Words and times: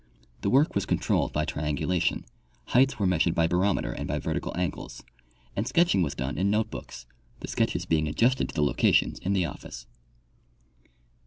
The 0.41 0.49
work 0.49 0.73
was 0.73 0.87
controlled 0.87 1.31
by 1.31 1.45
triangulation; 1.45 2.25
heights 2.69 2.97
were 2.97 3.05
measured 3.05 3.35
by 3.35 3.45
barometer 3.45 3.91
and 3.91 4.07
by 4.07 4.17
vertical 4.17 4.57
angles, 4.57 5.03
and 5.55 5.67
sketching 5.67 6.01
was 6.01 6.15
done 6.15 6.39
in 6.39 6.49
note 6.49 6.71
books, 6.71 7.05
the 7.41 7.47
sketches 7.47 7.85
being 7.85 8.07
adjusted 8.07 8.49
to 8.49 8.55
the 8.55 8.63
locations 8.63 9.19
in 9.19 9.33
the 9.33 9.45
office. 9.45 9.85